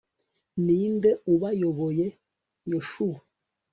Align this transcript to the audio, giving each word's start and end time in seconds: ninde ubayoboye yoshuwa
ninde 0.65 1.09
ubayoboye 1.33 2.05
yoshuwa 2.71 3.19